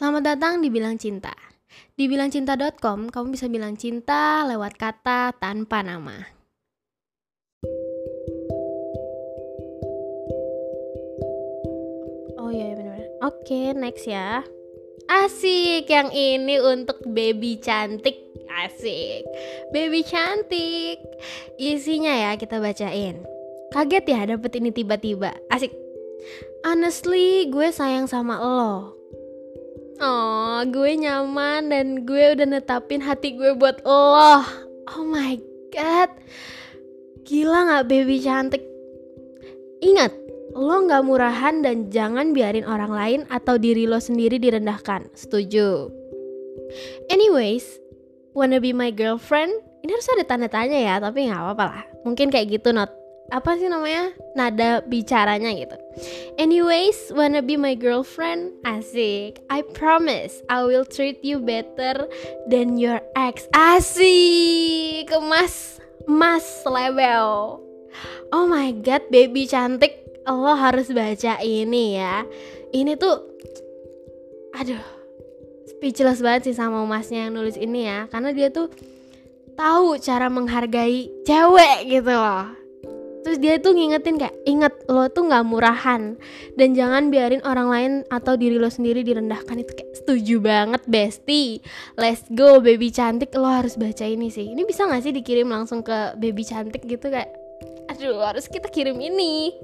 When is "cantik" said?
17.60-18.16, 20.00-20.96, 38.24-38.64, 69.46-70.02, 92.90-93.30, 96.42-96.82